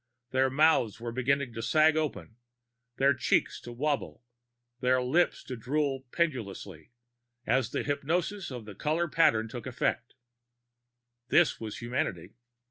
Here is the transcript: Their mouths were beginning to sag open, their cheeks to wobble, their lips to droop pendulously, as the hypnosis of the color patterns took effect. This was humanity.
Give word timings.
Their 0.31 0.49
mouths 0.49 0.99
were 0.99 1.11
beginning 1.11 1.53
to 1.53 1.61
sag 1.61 1.95
open, 1.95 2.37
their 2.97 3.13
cheeks 3.13 3.61
to 3.61 3.71
wobble, 3.71 4.23
their 4.79 4.99
lips 4.99 5.43
to 5.43 5.55
droop 5.55 6.11
pendulously, 6.11 6.89
as 7.45 7.69
the 7.69 7.83
hypnosis 7.83 8.49
of 8.49 8.65
the 8.65 8.73
color 8.73 9.07
patterns 9.07 9.51
took 9.51 9.67
effect. 9.67 10.15
This 11.27 11.59
was 11.59 11.77
humanity. 11.77 12.33